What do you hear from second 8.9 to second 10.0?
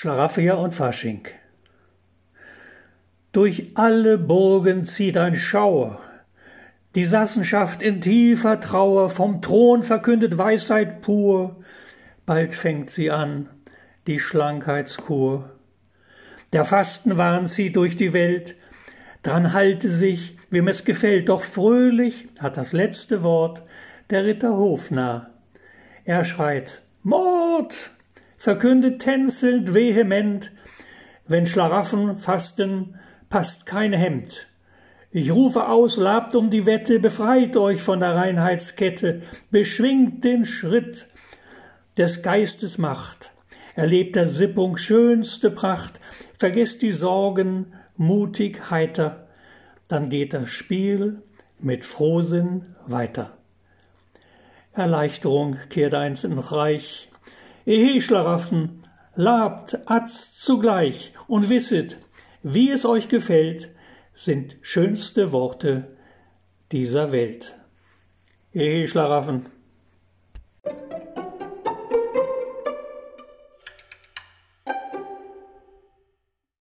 vom Thron